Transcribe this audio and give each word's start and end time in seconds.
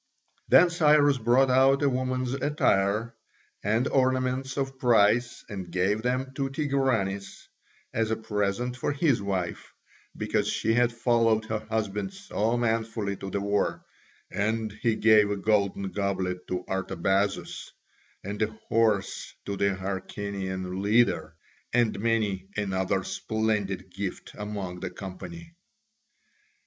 Then 0.47 0.71
Cyrus 0.71 1.19
brought 1.19 1.51
out 1.51 1.83
a 1.83 1.87
woman's 1.87 2.33
attire 2.33 3.13
and 3.63 3.87
ornaments 3.87 4.57
of 4.57 4.79
price 4.79 5.45
and 5.47 5.69
gave 5.69 6.01
them 6.01 6.31
to 6.33 6.49
Tigranes 6.49 7.47
as 7.93 8.09
a 8.09 8.15
present 8.15 8.75
for 8.75 8.91
his 8.93 9.21
wife, 9.21 9.71
because 10.17 10.47
she 10.47 10.73
had 10.73 10.91
followed 10.91 11.45
her 11.45 11.59
husband 11.69 12.15
so 12.15 12.57
manfully 12.57 13.15
to 13.17 13.29
the 13.29 13.41
war, 13.41 13.85
and 14.31 14.71
he 14.71 14.95
gave 14.95 15.29
a 15.29 15.37
golden 15.37 15.91
goblet 15.91 16.47
to 16.47 16.65
Artabazus, 16.67 17.71
and 18.23 18.41
a 18.41 18.47
horse 18.69 19.35
to 19.45 19.55
the 19.55 19.75
Hyrcanian 19.75 20.81
leader, 20.81 21.35
and 21.73 21.99
many 21.99 22.47
another 22.57 23.03
splendid 23.03 23.91
gift 23.93 24.31
among 24.33 24.79
the 24.79 24.89
company. 24.89 25.53